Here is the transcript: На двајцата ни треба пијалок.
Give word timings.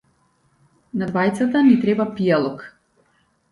На 1.01 1.09
двајцата 1.11 1.63
ни 1.69 1.77
треба 1.85 2.09
пијалок. 2.17 2.67